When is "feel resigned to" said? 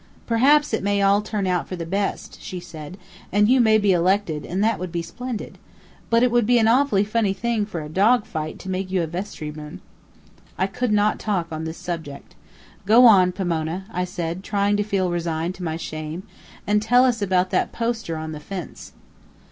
14.83-15.63